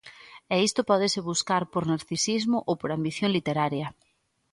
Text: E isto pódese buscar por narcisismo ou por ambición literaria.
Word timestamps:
E 0.53 0.55
isto 0.67 0.81
pódese 0.89 1.19
buscar 1.31 1.63
por 1.73 1.83
narcisismo 1.91 2.57
ou 2.69 2.75
por 2.81 2.89
ambición 2.97 3.29
literaria. 3.37 3.87